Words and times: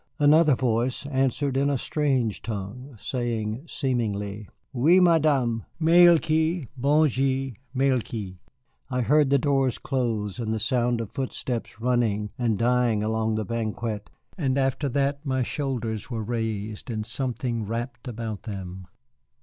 Another 0.17 0.55
voice 0.55 1.05
answered 1.05 1.55
in 1.55 1.69
a 1.69 1.77
strange 1.77 2.41
tongue, 2.41 2.95
saying 2.99 3.65
seemingly: 3.67 4.49
"Oui, 4.73 4.99
Madame 4.99 5.63
malé 5.79 6.19
couri 6.19 6.67
bon 6.75 7.07
djé 7.07 7.53
malé 7.75 8.01
couri!" 8.03 8.39
I 8.89 9.01
heard 9.01 9.29
the 9.29 9.37
doors 9.37 9.77
close, 9.77 10.39
and 10.39 10.51
the 10.51 10.57
sound 10.59 11.01
of 11.01 11.11
footsteps 11.11 11.79
running 11.79 12.31
and 12.39 12.57
dying 12.57 13.03
along 13.03 13.35
the 13.35 13.45
banquette, 13.45 14.09
and 14.39 14.57
after 14.57 14.89
that 14.89 15.23
my 15.23 15.43
shoulders 15.43 16.09
were 16.09 16.23
raised 16.23 16.89
and 16.89 17.05
something 17.05 17.67
wrapped 17.67 18.07
about 18.07 18.41
them. 18.41 18.87